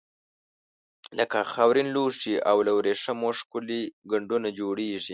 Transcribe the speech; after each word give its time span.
لکه 1.17 1.37
خاورین 1.51 1.87
لوښي 1.95 2.35
او 2.49 2.57
له 2.65 2.71
وریښمو 2.77 3.29
ښکلي 3.39 3.81
ګنډونه 4.11 4.47
جوړیږي. 4.59 5.09